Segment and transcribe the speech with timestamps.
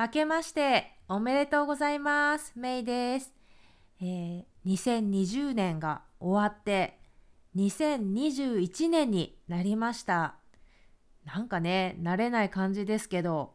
[0.00, 2.52] 明けましておめでとうございます。
[2.54, 3.34] メイです。
[4.00, 7.00] えー2020年が終わって
[7.56, 10.36] 2021年になりました。
[11.24, 13.54] なんかね、慣れない感じですけど、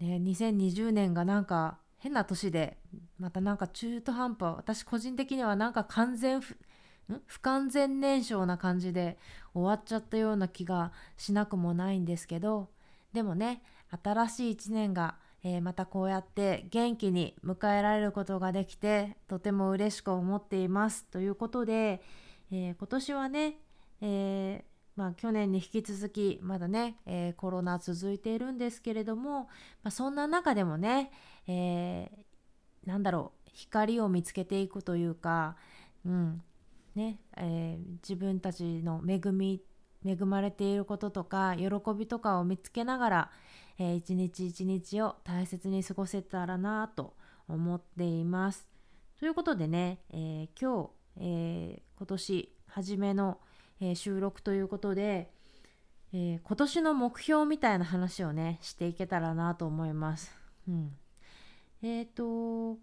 [0.00, 2.78] ね、2020年がなんか変な年で、
[3.18, 6.56] またなんか中途半端、私個人的にはなんか完全不、
[7.26, 9.18] 不完全燃焼な感じで
[9.52, 12.70] 終わっちゃったような気がしなくもないんですけど、
[13.12, 13.62] でもね、
[14.02, 21.04] 新しい一年が、えーまたこうやって元気に迎えられることができてとても嬉しく思っています。
[21.06, 22.02] ということで、
[22.50, 23.58] えー今年はね、
[24.00, 29.44] えーまあ、去年に引き続きまだね、えコロナ続いているんですけれども、
[29.82, 31.10] まあ、そんな中でもね、
[31.46, 35.56] えーなんだろう光を見つけていくというか、
[36.04, 36.42] うん
[36.94, 39.62] ねえ自分たちの恵み
[40.04, 41.66] 恵まれていることとか喜
[41.96, 43.30] びとかを見つけながら、
[43.78, 47.14] えー一日一日を大切に過ごせたらなと
[47.48, 48.66] 思っています。
[49.18, 53.38] ということでね、えー今日、えー今年初めの、
[53.80, 55.30] え収録ということで、
[56.12, 60.34] え今年の目標みたいな話をねしていけたらなと思います。
[60.68, 60.96] うん、
[61.82, 62.78] えっ、と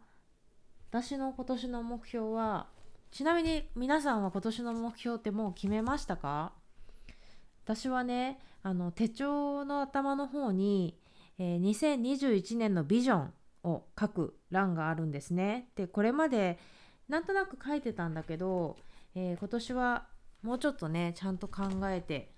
[0.90, 2.68] 私の今年の目標は
[3.12, 6.54] ちなみに皆さんは今年の目標ってもう決めましたか？
[7.70, 10.98] 私はねあの手帳の頭の方に、
[11.38, 15.70] えー2021年のビジョンを書く欄があるんですね。
[15.76, 16.58] でこれまで
[17.08, 18.76] なんとなく書いてたんだけど、
[19.14, 20.08] えー今年は
[20.42, 22.32] もうちょっとねちゃんと考えて、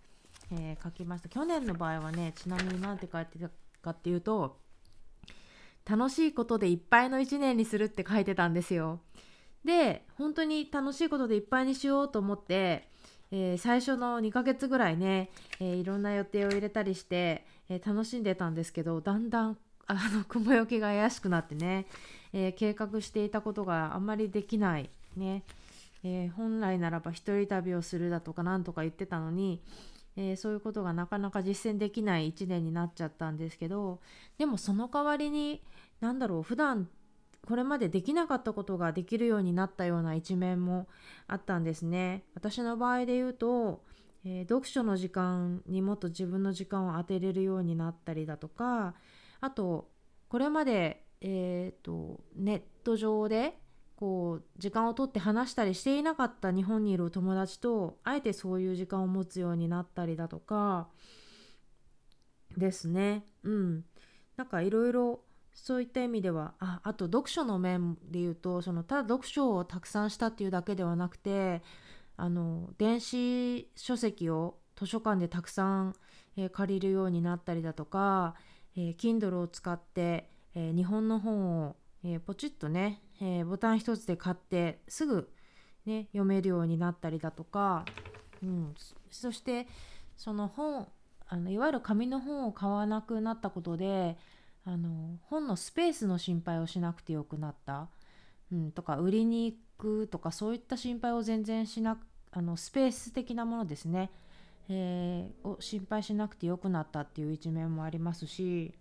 [0.52, 3.50] えー書きました去年の場合はねちなみに何て書いてた
[3.82, 4.60] かっていうと
[5.90, 9.00] 楽しいことでいっぱいの1年にするって書いてたんですよ。
[9.64, 12.91] で本当に楽しいことでいっぱいにしようと思って、
[13.32, 15.30] えー最初の2ヶ月ぐらいね、
[15.60, 21.86] えーいろんな予定を入れたりして、えー楽しんでたんですけどだんだんあの雲行きが怪しくなってね、
[22.34, 25.44] え計画していたことがあんまりできないね、
[26.04, 29.62] え本来ならば一人旅をするだとかなんとか言ってたのに、
[30.16, 34.00] えそういうことがなかなか実践できない1年になっちゃったんですけど
[34.38, 35.62] でもその代わりに
[36.02, 36.90] 何だろう普段
[37.48, 40.88] これまでできなかったことができるようになったような一面も
[41.28, 42.24] あったんですね。
[42.36, 43.84] 私の場合で言うと、
[44.24, 48.94] えー読書の時間にもっと自分の時間を当てれるようになったりだとか
[49.40, 49.90] あと
[50.30, 53.58] これまで、えーとネット上で
[53.96, 60.88] こう時間を取って話したりしていなかった日本にいる友達とあえてそういう時間を持つようになったりだとか
[62.58, 63.86] ですねうん
[64.38, 65.20] なんかいろろ
[65.54, 71.62] そういった意味ではああと読書の面で言うとそのただ読書をたくさんしたっていうだけではなくて
[72.18, 75.96] あの電子書籍を図書館でたくさん、
[76.38, 78.36] えー借りるようになったりだとか、
[78.76, 85.30] えー Kindle を使って、えー日本の本を、えーポチッとね、えボタン一つで買ってすぐ、
[85.86, 87.86] ね、読めるようになったりだとか、
[88.42, 88.74] うん、
[89.12, 89.68] そして
[90.16, 90.88] その本
[91.28, 94.18] あのいわゆる紙の本を買わなくなったことで
[94.66, 97.90] あの本のスペースの心配をしなくてよくなった、
[98.52, 102.00] うん、とか売りに行くとかそういった心配を全然しなく
[102.32, 104.10] あのスペース的なものですね、
[104.70, 108.74] えーを心配しなくてよくなったっていう一面もありますし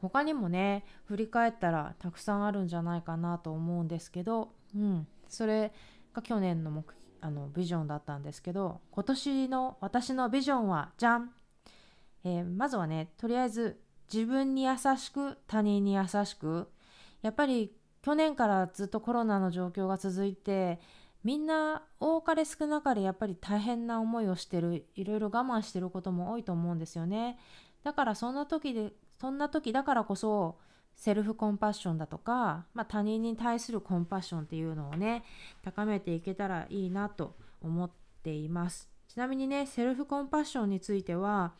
[0.00, 5.72] 他にもね振り返ったらたくさんあるんじゃないかなと思うんですけど、うん、それ
[6.12, 6.84] が去年の目
[7.20, 11.30] あのビジョンだったんですけど今年の私のビジョンはじゃん、
[12.24, 13.80] えーまずはねとりあえず
[14.12, 16.68] 自分に優しく他人に優しく
[17.22, 20.80] やっぱり去年からずっとコロナの状況が続いて
[21.24, 27.38] みんな多かれ少なかれやっぱり大変な思いをしてるいろいろ我慢してることも多いと思うんですよね。
[27.84, 30.58] だからそんな時でそんな時だからこそ
[30.96, 35.22] セルフコンパッションだとか、まあ、他人に対するコンパッションっていうのをね
[35.62, 37.90] 高めていけたらいいなと思っ
[38.22, 38.88] ています。
[39.08, 41.54] ちなみにねセルフコンパッションについては、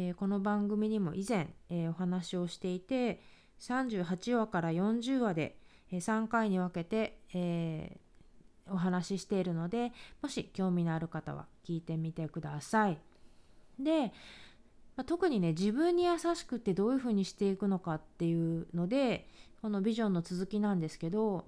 [0.00, 3.20] えーこの番組にも以前、えーお話をしていて
[3.60, 5.58] 38話から40話で、
[5.92, 7.98] えー3回に分けて、え
[8.70, 9.92] お話ししているので
[10.22, 12.98] もし興味のある方は聞いてみてください。
[13.78, 14.12] で、
[14.96, 19.28] まあ特にね自分に優しくってどういうふうにしていくのかっていうので
[19.60, 21.44] このビジョンの続きなんですけどやっ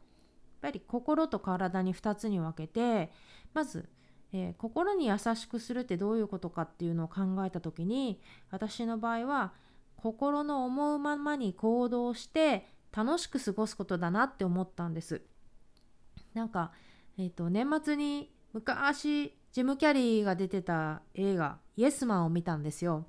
[0.61, 3.11] ぱり心と体に2つに分けて
[3.55, 3.89] まず、
[4.33, 8.21] えー心に優しくするってどういうことかっていうのを考えた時に
[8.51, 9.53] 私の場合は
[9.97, 15.23] 心の思うままに行動して楽しく過ごすことだなって思ったんです。
[16.35, 16.73] なんか、
[17.19, 23.07] えー、と年末に昔ジム・キャリーが出てた映画「イエスマン」を見たんですよ。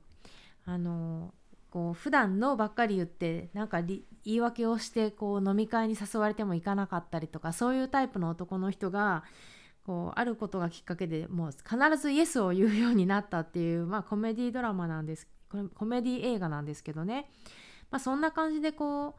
[0.66, 1.34] あの
[1.70, 9.24] こう普段のばっかり言ってなんか言い訳をしてこう飲み会に誘われても行かなかったりとかそういうタイプの男の人が
[9.86, 15.28] こうあることがきっかけでもう必ずイエスを言うようになったっていう、まあ、コメディドラマなんです
[15.76, 17.30] コメディ映画なんですけどね、
[17.92, 19.14] まあ、そんな感じでこう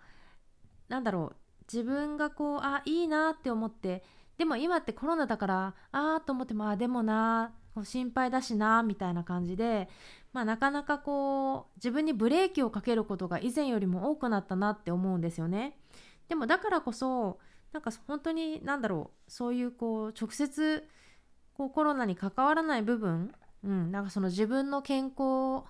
[0.89, 1.37] なんだろう
[1.73, 4.03] 自分がこうあいいなって思って
[4.39, 7.53] でも今ってコロナだからああと思ってもあでもな
[7.83, 9.89] 心配だしなみたいな感じで、
[10.33, 15.77] まあ、なかなかこう自分にブレーキをかけることが以前よりも多くなったなって思うんですよね。
[16.29, 17.39] でもだからこそ
[17.75, 20.89] なんか本当に何だろうそういうこう直接
[21.55, 23.35] こうコロナに関わらない部分、
[23.65, 25.65] うん、なんかその自分の健康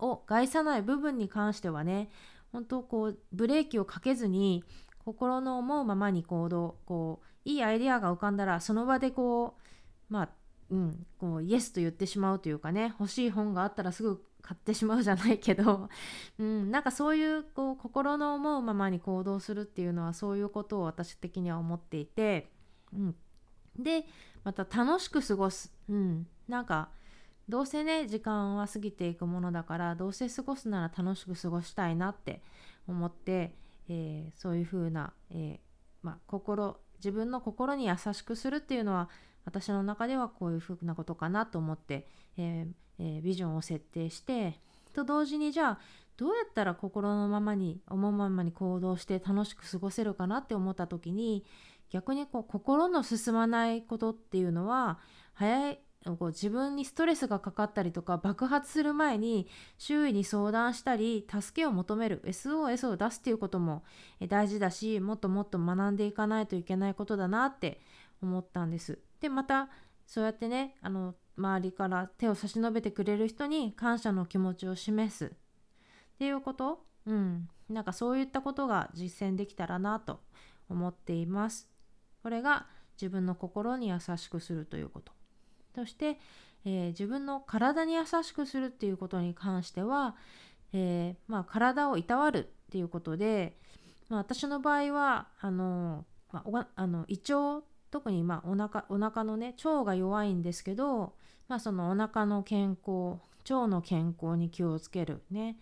[0.00, 2.10] を害さない部分に関してはね
[2.52, 4.64] 本当こうブレーキをかけずに
[5.04, 9.54] 心の思うままに行動こういいアイデアが浮かんだらその場でこ
[10.10, 10.28] うまあ
[10.70, 15.88] うんこうイエスと言ってしまうというかね欲しい本があったらすぐ買ってしまうじゃないけど、
[16.38, 22.52] うん、なんかそういうこう心の思うままに行動するっていうのはそういうことを私的には思っていて、
[22.92, 23.16] うん、
[23.78, 24.06] で
[24.44, 26.90] また楽しく過ごす、うん、なんか
[27.48, 32.42] どうせね時間は過ぎていくものだからどうせ過ごすなら楽しく過ごしたいなって
[32.86, 33.56] 思って、
[33.88, 35.58] えー、そういう風な、えー、
[36.02, 39.08] まあ、心自分の心に優しくするっていうのは
[39.44, 42.06] 私の中ではこういう風なことかなと思って、
[42.36, 44.60] えー、えー、ビジョンを設定して
[44.92, 45.78] と同時にじゃあ
[46.16, 51.44] どうやったら心のままに思うままに行動して楽しく過ごせるかなって思った時に
[51.90, 54.98] 逆にこう心の進まないことっていうのは
[55.34, 59.48] 早いこう自分にストレスがかかったりとか爆発する前に
[59.78, 63.84] 周囲に相談したり助けを求める SOS を出すっていうことも
[64.28, 67.80] 大事だしもっともっと学んでいかないといけないことだなって
[68.22, 68.98] 思ったんです。
[69.24, 69.70] でまた
[70.06, 75.30] そうやってねあの周りから手を差し伸べてくれる人に感謝の気持ちを示すっ
[76.18, 80.20] ていうことうんなんかそういったことが実践できたらなと
[80.68, 81.70] 思っています。
[82.22, 82.66] これが
[83.00, 85.12] 自分の心に優しくするということ。
[85.74, 86.18] そして、
[86.66, 90.16] えー、自分の体に優しくするっていうことに関しては、
[90.74, 93.56] えー、まあ、体をいたわるっていうことで、
[94.10, 101.14] まあ、私の場合はあの、まあ、あの胃腸特にまあお腹お腹のね腸が弱いんですけど、
[101.46, 105.56] まあ、そのお腹の健康腸の健康に気をつけるね。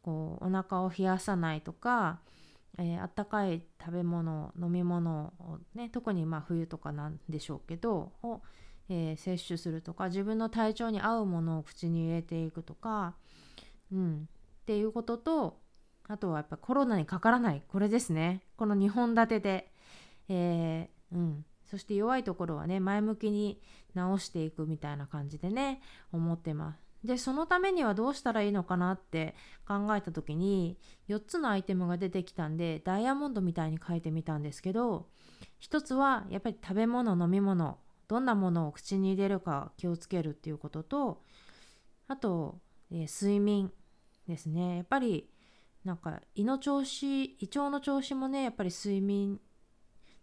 [0.00, 2.20] こうお腹を冷やさないとか、
[2.78, 8.40] えー、あったかい食べ物飲み物をね特にまあ冬とかなんでしょうけどを
[8.88, 13.14] えー、摂取するとか自分の体調に合うものを口に入れていくとか、
[13.90, 14.28] うん、
[14.62, 15.58] っていうことと
[16.06, 17.62] あとはやっぱコロナにかからない。
[17.66, 18.42] これですね。
[18.58, 19.72] この2本立てで、
[20.28, 23.60] えー、うん、そして弱いところはね前向きに
[23.94, 25.80] 直していくみたいな感じでね
[26.12, 26.84] 思ってます。
[27.04, 29.34] でそのためにはどうしたらいいのかなって
[29.68, 30.78] 考えた時に
[31.08, 35.06] 4つのアイテムが出てきたんでダイヤモンドみたいに書いてみたんですけど
[35.60, 37.78] 1つはやっぱり食べ物飲み物
[38.08, 41.22] どんなものを口に入れるか気をつけるっていうことと
[42.08, 42.58] あと、
[42.90, 43.70] えー、睡眠
[44.26, 45.28] ですねやっぱり
[45.84, 49.38] なんか胃の調子胃腸の調子もねやっぱり睡眠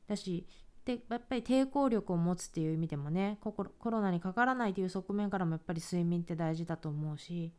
[0.08, 0.48] だし
[0.86, 3.54] でやっぱり抵抗力を持つっていう意味でもねコ
[3.90, 7.52] ロナにかからないという側面からもやっぱり睡眠って大事だと思うし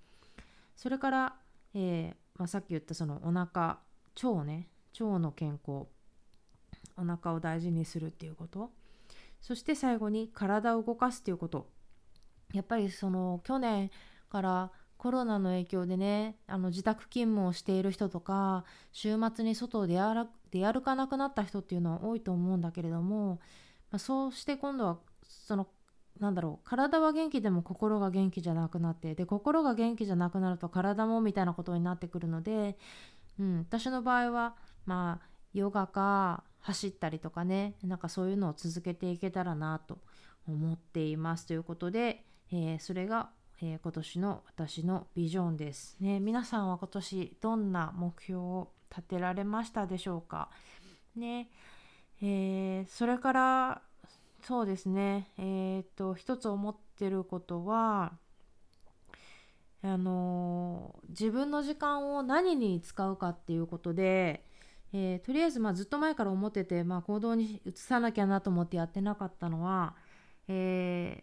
[0.77, 1.35] それから、
[1.75, 3.79] えー、まあ、さっき言ったそのお腹
[4.23, 5.87] 腸ね腸の健康
[6.97, 8.71] お腹を大事にするっていうこと
[9.41, 11.67] そして最後に体を動かすということ。
[12.53, 13.91] やっぱりその去年
[14.31, 14.71] から
[15.03, 23.41] コロナの影響でねあの自宅勤務をしている人とか週末に外を出歩かなくなった人っていうのは多いと思うんだけれども、
[23.91, 25.67] まあ、そうして今度はその
[26.21, 32.79] なんだろう体は元気でも心が元気じゃなくなってで心が元気じゃなくなると体もみたいなことになってくるので、
[33.41, 34.55] うん、私の場合は
[34.87, 39.99] まあヨガか走ったりとかねなんかそういうのを続けていけたらなと
[40.47, 43.31] 思っていますということで、えー、それが、
[43.65, 50.51] えー、今年の私のビジョンです、ね、皆さんは今年どんな目標を立てられましたでしょうか？
[51.15, 51.49] ね
[52.21, 53.83] えー、それから
[54.43, 55.29] そうですね。
[55.39, 58.13] えっ、と一つ思ってることは
[59.85, 64.45] あの自分の時間を何に使うかっていうことで
[64.93, 69.95] えー、とりあえずまあずっと前から思ってて、まあ、行動に移さなきゃなと思ってやってなかったのは、
[70.49, 71.22] え、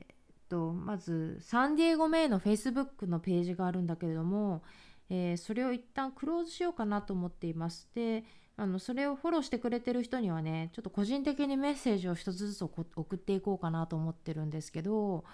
[0.89, 4.63] まずサンディエゴメイの Facebook のページがあるんだけれども、
[5.12, 7.88] えー、それを一旦クローズしようかなと思っています。
[7.93, 8.24] で
[8.58, 15.25] あのそれをフォローしてくれてる人にはねちょっと個人的にメッセージを一つずつ送っていこうかなと思ってるんですけど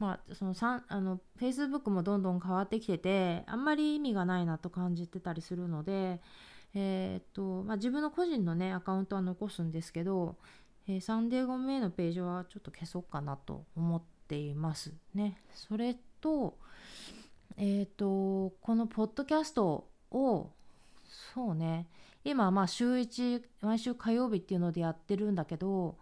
[0.00, 6.20] まあ、そのあの Facebook もどんどん変わってきててあんまり意味がないなと感じてたりするので、
[6.74, 10.36] えー、っとまあ、自分の個人のねアカウントは残すんですけど、
[10.88, 15.40] えー、サンデーゴメイのページはちょっと消そうかなと思ってていますね。
[15.52, 16.58] それと,、
[17.56, 20.50] えー、とこのポッドキャストを
[21.34, 21.86] そうね
[22.24, 25.98] 今まあ週1毎週火曜日っていうのでやってるんだけど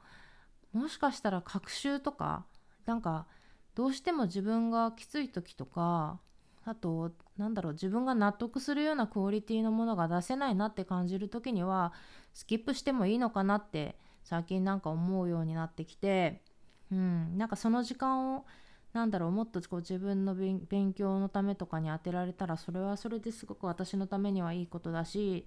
[0.72, 2.46] もしかしたら隔週とか
[2.86, 3.26] なんか
[3.74, 6.20] どうしても自分がきつい時とか
[6.64, 11.92] あとなんだろう自分が納得するようなクオリティのものが出せないなって感じる時には
[12.32, 16.42] スキップしてもいいのかなって最近なんか思うようになってきて
[16.92, 17.36] うん。
[17.36, 18.44] なんかその時間を
[18.92, 25.46] なんだろうもっとこう自分の勉強のためとかに充てられたらそれはそれですごく私のためにはいいことだし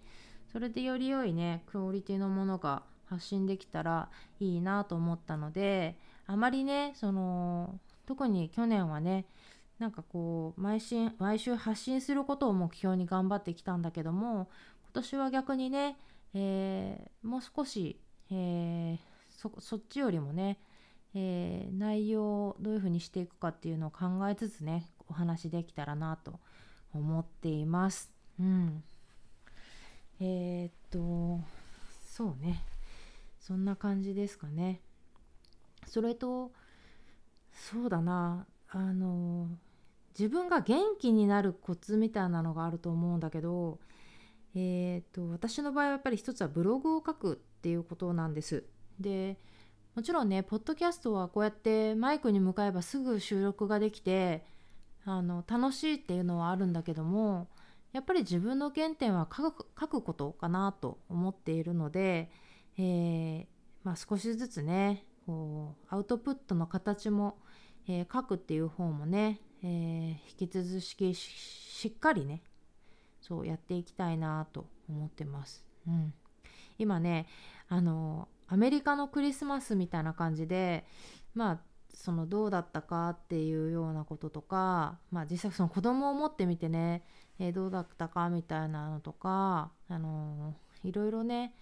[0.52, 4.10] それでより良いねクオリティのものが発信できたら
[4.40, 9.26] いいなと思ったのであまりねその特に去年はね
[9.78, 14.50] なんかこう毎週毎週発信することを目標に頑張ってきたんだけども
[14.86, 15.98] 今年は逆にね、
[16.34, 18.00] えー、もう少し、
[18.32, 20.58] えー、そっちよりもね、
[21.16, 26.40] えー、内容をどういうふうにしていくかっていうのを考えつつねお話できたらなと
[26.94, 28.12] 思っています。
[28.40, 28.84] うん、
[30.20, 31.44] えー、っと
[32.06, 32.64] そうね
[33.40, 34.82] そんな感じですかね。
[35.88, 36.52] それと
[37.54, 39.48] そうだなあの
[40.18, 43.80] 自分が元気になるコツみたいなのがあると思うんだけど、
[44.56, 48.66] えーと、私の場合はやっぱり一つはブログを書くっていうことなんです。
[49.00, 49.38] で
[49.96, 54.46] もちろんねポッドキャストはこうやってマイクに向かえばすぐ収録ができて
[55.06, 57.48] あの楽しいっていうのはあるんだけども
[57.94, 62.30] やっぱり自分の原点は書く書くことかなと思っているので、
[62.78, 63.46] えー、
[63.84, 67.38] まあ、少しずつねこうアウトプットの形も
[67.88, 70.10] えー、書くっていう方もね、えー、
[70.44, 72.42] 引き続きしっかりね
[73.22, 75.66] そうやっていきたいなと思ってます。
[75.88, 76.14] うん、
[76.78, 77.28] 今ね
[77.70, 80.86] あのアメリカのクリスマスみたいな感じで
[81.34, 81.60] まあ
[81.96, 87.04] そのどうだったかっていうようなこととか、まあ、実際その子供を持ってみてね、
[87.40, 91.56] えー、どうだったかみたいなのとか、あのー、いろいろね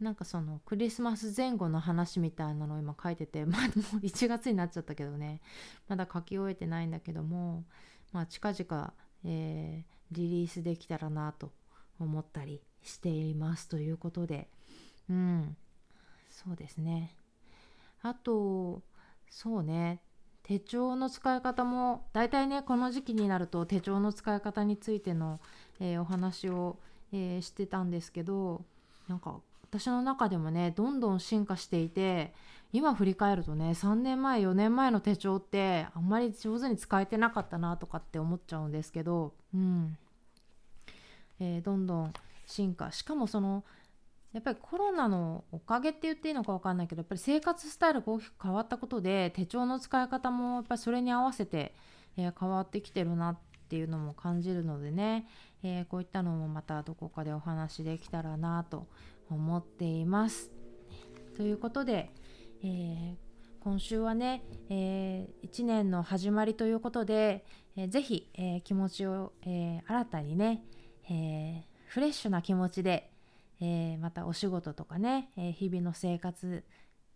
[0.00, 3.72] なんかそのクリスマス前後の話みたいなのを今書いててまあもう
[4.04, 5.40] 1月になっちゃったけどね
[5.88, 7.64] まだ書き終えてないんだけども
[8.12, 8.92] まあ近々、
[9.24, 11.52] えー、リリースできたらなと
[11.98, 14.48] 思ったりしていますということで
[15.08, 15.56] うん。
[16.36, 17.16] そうですね。
[18.02, 18.82] あと
[19.30, 20.00] そうね。
[20.42, 25.40] 手帳の使い方も大体ねこの時期になると手帳の使い方についての、
[25.80, 26.76] えー、お話を、
[27.12, 28.62] えー、してたんですけど
[29.08, 32.32] なんか私の中でもねどんどん進化していて
[32.72, 39.98] 今振り返るとね3年前4年前の手帳ってあんまり上手に使えてなかったなとかって思っちゃうんですけど、うん。
[41.40, 42.12] えー、どんどん
[42.46, 42.92] 進化。
[42.92, 43.64] しかもその
[44.36, 51.74] やっぱりコロナのおかげって言っていいのか分かんないけどやっぱり生活スタイルが大きく変わったことで手帳の使い方もやっぱりそれに合わせて、
[52.18, 53.38] えー、変わってきてるなっ
[53.70, 55.26] ていうのも感じるのでね、
[55.62, 58.88] えー、こういったのもまたどこかでお話できたらなと
[59.30, 60.50] 思っています。
[61.34, 62.10] ということで、
[62.62, 63.14] えー、
[63.60, 70.62] 今週はね、えー、1年の始まりということで、えー、ぜひ、えー、気持ちを、え、新たにね、
[71.08, 73.15] え、フレッシュな気持ちで、
[73.60, 76.64] えー、またお仕事とかね、えー、日々の生活、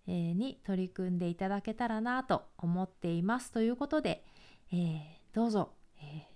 [0.07, 4.25] に取り組んでいただけたらなと思っていますということで、
[4.73, 6.27] え、どうぞ、え、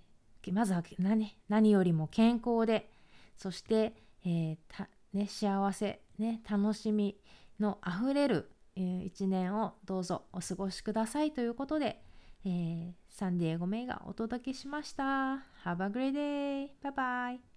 [0.51, 2.89] まずは何何よりも健康で
[3.35, 3.93] そして、
[4.25, 4.57] え、
[5.13, 7.17] ね、幸せ、ね、楽しみ
[7.59, 12.01] のあふれる、えー、一年をどうぞお過ごしくださいということで、
[12.45, 15.03] えー、サンディエゴメイがお届けしました。
[15.63, 16.69] Have a great day!
[16.83, 17.54] Bye bye!